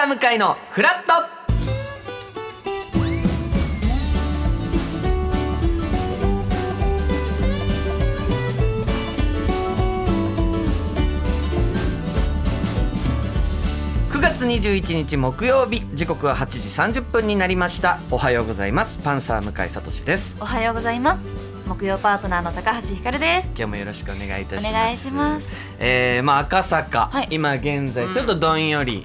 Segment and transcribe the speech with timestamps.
[0.00, 1.12] サー向かいのフラット。
[14.10, 16.46] 9月21日木曜日時刻は8
[16.92, 18.00] 時30分になりました。
[18.10, 18.96] おはようございます。
[19.04, 20.38] パンサー向井聡です。
[20.40, 21.49] おはようございます。
[21.70, 23.46] 木曜パートナーの高橋ひかるです。
[23.50, 24.70] 今日もよろしくお願いいたします。
[24.70, 25.56] お願いします。
[25.78, 27.28] えー、まあ赤坂、はい。
[27.30, 29.04] 今現在ちょっとどんより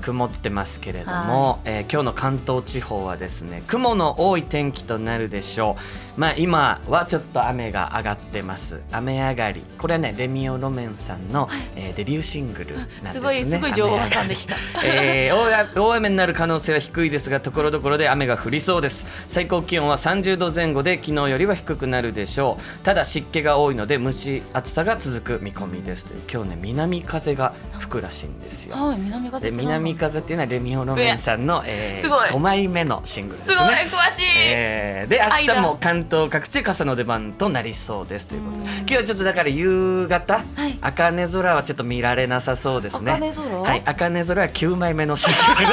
[0.00, 5.76] 曇ってますけれども、えー今日の関東地方はですね雲の多い天気となるでしょ
[6.16, 6.20] う。
[6.20, 8.82] まあ今はちょっと雨が上がってます。
[8.90, 9.62] 雨上がり。
[9.78, 13.10] これはねレミオロメンさんの、えーデビューシングルなんですね。
[13.12, 14.56] すごいすごい情報挟んできた。
[14.84, 19.04] えー大雨大雨になる可能性は低いですがところどころで雨が降りそうです。
[19.28, 22.84] 最高気温は30度前後で昨日よりは低くなるでしょう。
[22.84, 26.22] ただ湿気が多いので蒸し暑さが続く見込みですという。
[26.32, 28.74] 今日ね南風が吹くらしいんですよ。
[28.74, 32.28] はい南風で南風っていうのはレミオロメンさんの、えー、すごい。
[32.28, 33.88] 5枚目のシングルですすごいね。
[33.90, 38.62] 詳しい、えーで明日も関東各地傘の出番となりそうですということで。
[38.62, 38.68] うん。
[38.68, 40.78] 今日はちょっとだから夕方はい。
[40.80, 43.12] 茜空はちょっと見られなさそうですね。
[43.12, 45.68] 茜空はい茜空は9枚目のシングル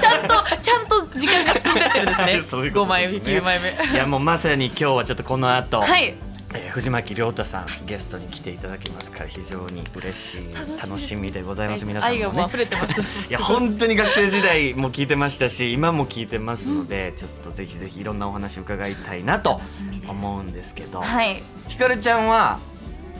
[0.00, 2.42] ちゃんとちゃんと時間が進んでってるんですね。
[2.46, 3.20] そういうことですね。
[3.20, 3.94] 5枚目9枚目。
[3.94, 6.14] いやもうまさに今日はちょっとこの後、はい。
[6.54, 10.40] えー藤巻亮太さんゲストに来ていただきますから非常に嬉しい
[10.80, 11.84] 楽しみでございます。
[11.84, 12.24] 皆さんもね。
[12.24, 13.00] 愛がもう溢れてます。
[13.28, 19.60] いや 本当に学生時代も聞いてましたし今も聞いてますので、ちょっとぜひぜひいろんなお話伺いたいなと
[20.08, 21.42] 思うんですけど、はい。
[21.68, 22.58] ひかるちゃんは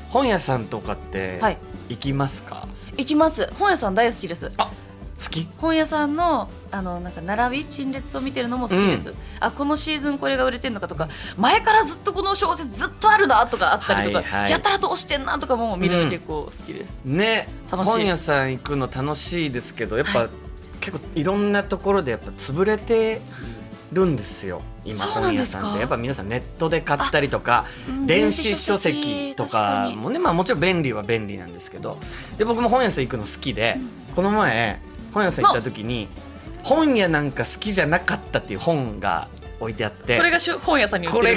[0.08, 1.58] 本屋さんとかってはい。
[1.88, 3.52] 行きますか、行きます。
[3.58, 4.50] 本屋さん大好きです。
[4.56, 4.70] あ
[5.22, 5.48] 好き？
[5.58, 11.08] 本屋さんのあのなんか並び陳列を見てるのも好きです、あこのシーズンこれが売れてんのかとか
[11.38, 14.50] 前からずっとこの小説ずっとあるなとかあったりとか、はいはい。
[14.50, 17.92] やたらと押してんなとかも見るうんの結構好きです、ね楽しい。
[17.92, 20.28] 本屋さん行くの楽しいですけどやっぱ、はい。
[20.80, 23.22] 結構いろんなところでやっぱ潰れて
[23.92, 24.60] るんですよ。
[24.84, 25.80] 今本屋さんって。
[25.80, 28.06] やっぱ皆さんネットで買ったりとかうん。
[28.06, 31.98] 電子書籍とかもねまあもちろん便利は便利なんですけど
[32.36, 33.78] で僕も本屋さん行くの好きで、
[34.14, 34.80] この前
[35.16, 36.08] 本屋さん行った時に
[36.62, 39.28] 本屋なんか好きじゃなかったっていう本が
[39.58, 41.34] 置いてあってこれが本屋さんに売ってこれ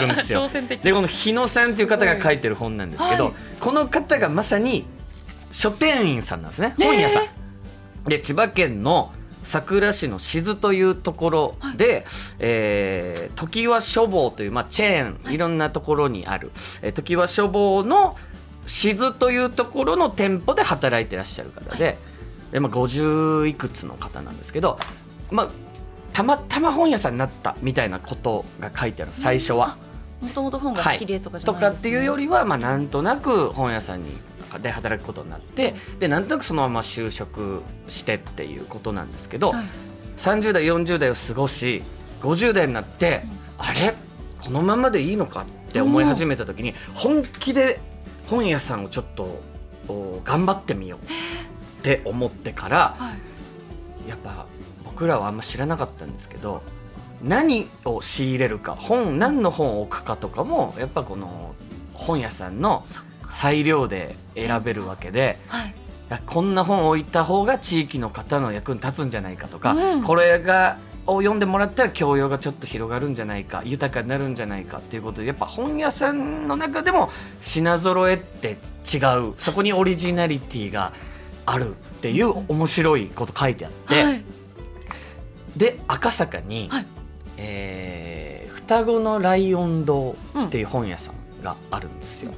[0.00, 0.48] るんですよ。
[0.82, 3.34] でこの日野さんっていう方が書いてる本なんですけど、はい。
[3.60, 4.84] この方がまさに
[5.52, 6.74] 書店員さんなんですね。
[6.76, 8.08] 本屋さん。
[8.08, 9.12] で千葉県の
[9.44, 12.04] 佐倉市の静というところで、
[12.40, 15.38] えー常盤書房という、まあ、チェーンい。
[15.38, 16.50] ろんなところにある、
[16.82, 18.16] えー常盤書房の
[18.66, 21.96] 静というところの店舗で働いてらっしゃる方で,、
[22.52, 24.78] でまあ、50いくつの方なんですけど、
[25.30, 25.50] まあ、
[26.12, 29.76] たまたま本屋さんになったみたいなことが書いてある最初は。
[30.20, 31.90] もともと本が好きでとかじゃとないんです、ね。
[31.90, 34.10] かっていうよりは、まあ、なんとなく本屋さんに
[34.62, 39.64] で働くことになってでなんとなくそのまま就職してっていうことなんですけど、はい。
[40.16, 41.82] 30代40代を過ごし
[42.22, 43.22] 50代になって、
[43.58, 43.94] あれ？
[44.42, 47.78] このままでいいのかって思い始めた時に本気で
[48.26, 49.40] 本屋さんをちょっと
[49.88, 51.06] お頑張ってみよう
[51.94, 53.12] って思ってからは
[54.06, 54.08] い。
[54.08, 54.46] やっぱ
[54.84, 56.62] 僕らはあんま知らなかったんですけど
[57.22, 61.54] 何を仕入れるか本何の本を置くかとかもやっぱこの
[61.94, 62.84] 本屋さんの
[63.28, 65.74] 裁量で選べるわけではい。
[66.24, 70.02] こんな本を置いた方が地域の方の役に立つんじゃないかとか、うん。
[70.02, 77.10] これがを読んでもらったら教養がちょっと広がるんじゃないか豊かになるんじゃないかっていうことでやっぱ本屋さんの中でも
[77.40, 78.98] 品揃えって違
[79.30, 79.34] う。
[79.36, 80.92] そこにオリジナリティが
[81.50, 84.24] あるっていう面白いこと書いてあって、はい。
[85.56, 86.86] で赤坂に、はい。
[87.36, 88.28] えー
[88.68, 90.14] 双子のライオン堂
[90.46, 92.34] っていう本屋さんがあるんですよ。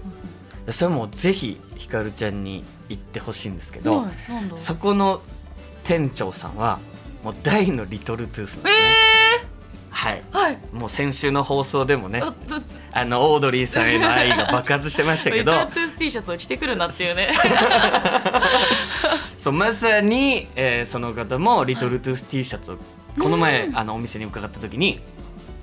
[0.64, 4.06] でそれもぜひひかるちゃんに行ってほしいんですけど、
[4.54, 5.22] そこの
[5.82, 6.78] 店長さんは
[7.24, 8.80] もう大のリトルトゥースなんですね。
[9.42, 9.46] え
[9.90, 10.22] はい。
[10.30, 10.58] ー、はい。
[10.72, 12.22] もう先週の放送でもね
[12.92, 15.52] あのオードリーさんへの愛が爆発してましたけど。
[15.52, 17.28] リトルトゥース T シャツを着てくるなっていうね。
[19.38, 22.78] そうまさに、えーその方もリトルトゥース T シャツを
[23.18, 25.00] この前、あのお店に伺った時に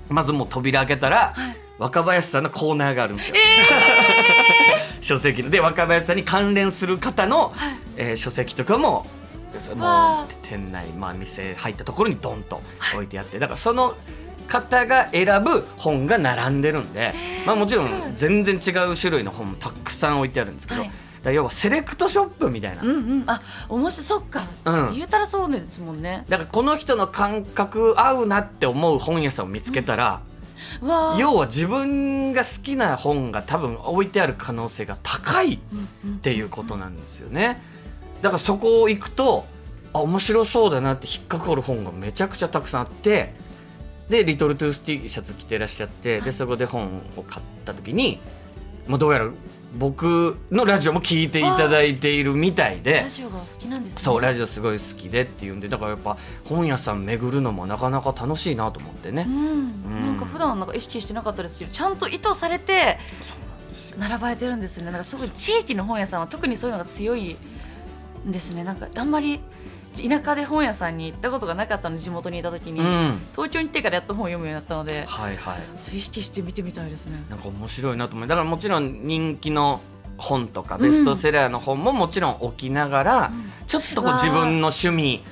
[0.08, 1.56] まずもう扉開けたら、はい。
[1.78, 3.36] 若林さんのコーナーがあるんですよ。
[5.00, 5.50] 書籍の。
[5.50, 7.76] で若林さんに関連する方の、はい。
[7.96, 9.06] えー書籍とかも
[9.76, 12.60] もわう店内、まあ、店入ったところにドンと
[12.94, 13.96] 置いてあって、だからその
[14.48, 17.14] 方が選ぶ本が並んでるんで、
[17.46, 20.90] まあ、もちろん全然違う種類の本もたくさん置いてあるんですけど、はい。
[21.22, 22.82] だ要はセレクトショップみたいな。
[22.82, 23.24] うんうん。
[23.26, 24.04] あ面白い。
[24.04, 24.94] そっか、うん。
[24.94, 26.24] 言うたらそうですもんね。
[26.28, 30.22] だからこの人の感覚合うなって思う本屋さんを見つけたら、
[30.80, 31.18] うわー。
[31.18, 35.58] 要は自分が好きな本が多分置いてある可能性が高いっ
[36.20, 37.60] ていうことなんですよね。
[38.22, 39.46] だからそこを行くと
[39.92, 43.34] あ面白そうだなって引っかかる本がめちゃくちゃたくさんあって
[44.08, 48.20] でリトルトゥース T シャツ着てらっしゃって、でそこで本を買った時に、
[48.86, 49.28] まあ、どうやら
[49.76, 53.08] 僕のラジオも聞いていただいているみたいでラ。
[53.08, 54.00] ジオがお好きなんですね。
[54.00, 56.16] そうラジオすごい好きでっていうんでだからやっぱ
[56.46, 62.98] 本屋さん巡るのもなかなか楽しいなと思ってね、うん、なんか普段なんか意識してなかったですけどちゃんと意図されて
[63.98, 64.92] 並ばれてるんですよね。
[64.92, 67.36] なんかすごい地域の本屋さんは特にそういうのが強い
[68.26, 68.64] んですね。
[68.64, 69.40] なんかあんまり
[69.94, 73.20] 田舎で本屋さんに行ったことがなかったので地元にいた時に、うん。
[73.32, 75.04] 東京に行ってからやっと本を読むようになったので。
[75.06, 75.96] はいはい。
[75.96, 77.24] 意識して見てみたいですね。
[77.28, 78.28] なんか面白いなと思う。
[78.28, 79.80] だからもちろん人気の
[80.18, 83.32] 本とかベストセラーの本ももちろん置きながら、
[83.66, 85.22] ちょっとこう自分の趣味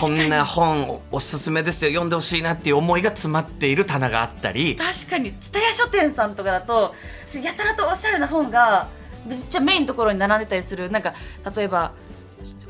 [0.00, 4.76] こんな本おおすすめですよ読んでほしいなっていう思いが詰まっている棚があったり。
[4.76, 5.32] 確かに。
[5.32, 6.94] 蔦屋書店さんとかだと
[7.42, 8.88] やたらとおしゃれな本が
[9.26, 10.90] めっちゃメインのところに並んでたりする。
[10.90, 11.14] なんか
[11.56, 11.92] 例えば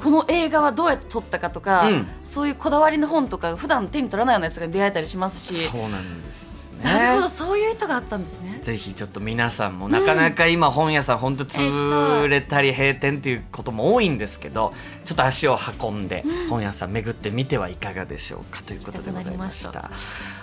[0.02, 7.34] この映画はどうやって撮ったかとか、うんそういうこだわりの本とか普段手に取らないようなやつが出会えたりしますし、そうなんですなるほどね。
[7.34, 8.58] そういう意図があったんですね。
[8.62, 14.72] ぜひちょっと皆さんもなかなか今本屋さん本当潰れたり閉店っていうことも多いんですけど
[15.04, 19.90] ちょっと足を運んで本屋さん巡ってみてはいかがでしょうかということでございました。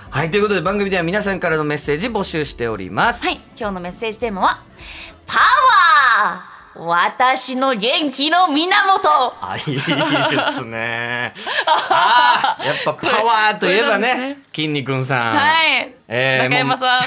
[0.09, 3.23] はいということで番組では皆さんからのメッセージ募集しております。
[3.23, 4.63] はい今日のメッセージテーマは
[5.25, 9.10] パワー私の元気の源。
[9.42, 11.33] あいいですね。
[11.89, 15.36] あーやっぱパワーといえばねで筋肉さん。
[15.36, 17.00] はい、えー中山さ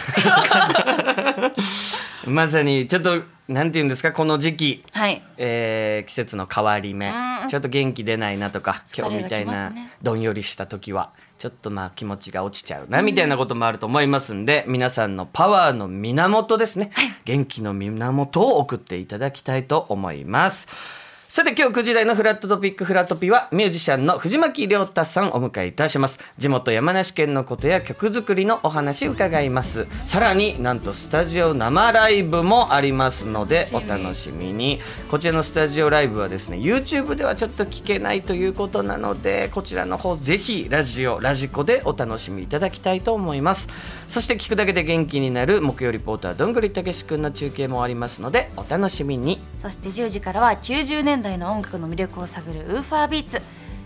[2.26, 2.32] ん。
[2.35, 5.23] まさにちょっとなんて言うんですかこの時期、はい。
[5.37, 7.09] えー季節の変わり目。
[7.09, 7.49] うん。
[7.49, 9.73] ちょっと元気出ないなとか疲れが今日みたいな
[10.03, 16.92] どんよりした時はちょっとまあ気持ちが落ちちゃうなみたいなこともあると思いますんで、皆さんのパワーの源ですね、
[17.24, 21.01] 元気の源を送っていただきたいと思います。
[21.34, 29.87] さて今日9時台のフラットトピックフラトピはミュージシャンの藤巻亮太さんをお迎えいたします地元山梨県のことや曲作りのお話伺います。
[30.05, 34.81] さらになんとスタジオ生ライブもありますのでお楽しみ楽しみに。
[35.11, 43.69] こちらのスタジオライブはですね YouTube ではちょっと聞けないということなのでこちらの方ぜひラジオラジコでお楽しみいただきたいと思います。
[44.06, 49.40] そして聞くだけで元気になる木曜リポーターどんぐりたけし君の中継もありますのでお楽しみに。
[49.56, 53.40] そして10時からは90年代の音楽の魅力を探るウーファービーツ。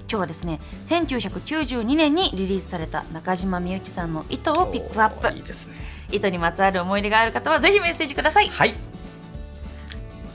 [0.08, 5.36] 今日はですね1992年にリリースされた中島みゆきさんの「糸」をピックアップ。
[5.36, 5.74] いいですね。
[6.12, 8.48] 糸にまつわる思い出がある方はぜひメッセージください。
[8.48, 8.74] はい。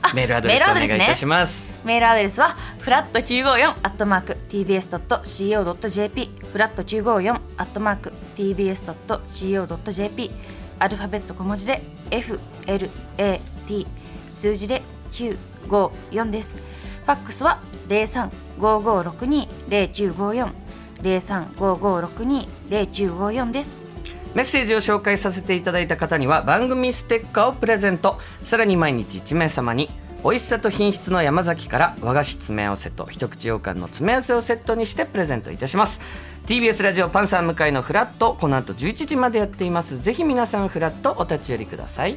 [0.02, 1.72] あメールアドレスお願いいたします。
[1.84, 10.30] メールアドレスはフラット954アットマーク tbs.co.jp フラット954アットマーク tbs.co.jp
[10.78, 13.86] アルファベット小文字で FLAT
[14.30, 14.82] 数字で
[15.12, 16.54] 954です
[17.04, 20.52] ファックスは0355620954
[21.02, 23.82] 0355620954です。
[24.34, 28.18] メッセージを紹介させていただいた方には番組ステッカーをプレゼント。
[28.42, 29.90] さらに毎日1名様に
[30.24, 36.00] 美味しさと品質の山崎から和菓子詰め合わせと一口羊羹の詰め合わせをセットにしてプレゼントいたします。
[36.46, 40.00] TBS ラジオパンサー向かいのフラットこの後11時までやっています。
[40.00, 42.16] ぜひ皆さんフラットお立ち寄りください。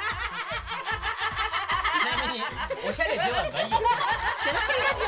[2.31, 2.41] に
[2.87, 3.51] おしゃれではないよ。
[3.51, 5.01] ゼロプリラジ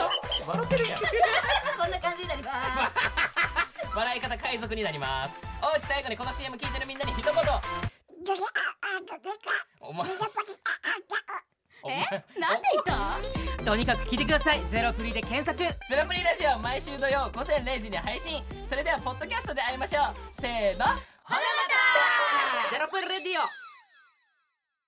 [0.45, 0.99] オ笑ってるやん。
[0.99, 1.91] こん。
[1.91, 2.51] な感じになりま
[2.89, 2.91] す
[3.95, 6.97] 笑い方海賊になりますおうち最後にこの CM 聞いてるみん。
[6.97, 7.33] なに一言
[9.79, 10.07] お前
[11.83, 11.99] お前
[12.39, 12.61] なん。
[12.61, 12.83] で言っ
[13.57, 21.39] たとにかく聞いてくださいゼロプリで検索ゼロプリラジオ毎週土曜午前0時に配信それではポッドキャストで会いましょうせーのほなま
[22.63, 23.62] たゼロプリレディオ